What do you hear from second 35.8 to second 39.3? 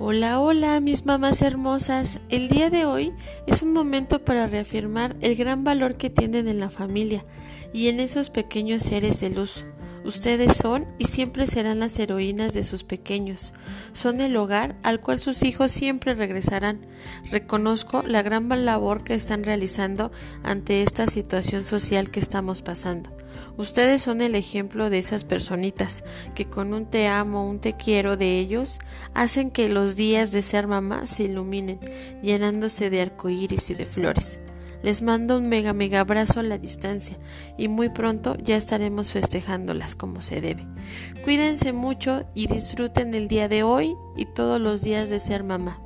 abrazo a la distancia y muy pronto ya estaremos